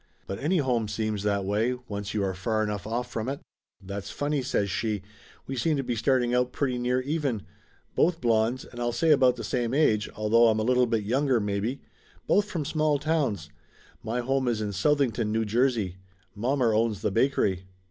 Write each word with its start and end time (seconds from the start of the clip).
But 0.25 0.39
any 0.39 0.57
home 0.57 0.87
seems 0.87 1.21
that 1.21 1.45
way, 1.45 1.77
once 1.87 2.15
you 2.15 2.23
are 2.23 2.33
far 2.33 2.63
enough 2.63 2.87
off 2.87 3.11
from 3.11 3.29
it. 3.29 3.39
"That's 3.79 4.09
funny!" 4.09 4.41
says 4.41 4.71
she. 4.71 5.03
"We 5.45 5.55
seem 5.55 5.77
to 5.77 5.83
be 5.83 5.95
starting 5.95 6.33
out 6.33 6.51
pretty 6.51 6.79
near 6.79 7.01
even. 7.01 7.43
Both 7.93 8.19
blondes 8.19 8.65
and 8.65 8.79
I'll 8.79 8.93
say 8.93 9.11
about 9.11 9.35
the 9.35 9.43
same 9.43 9.75
age, 9.75 10.09
although 10.15 10.47
I'm 10.47 10.57
a 10.57 10.63
little 10.63 10.87
bit 10.87 11.03
younger, 11.03 11.39
maybe. 11.39 11.81
Both 12.25 12.49
from 12.49 12.65
small 12.65 12.97
towns. 12.97 13.51
My 14.01 14.21
home 14.21 14.47
is 14.47 14.59
in 14.59 14.69
Southington, 14.71 15.27
New 15.27 15.45
Jersey. 15.45 15.97
Mommer 16.33 16.73
owns 16.73 17.03
the 17.03 17.11
bakery." 17.11 17.67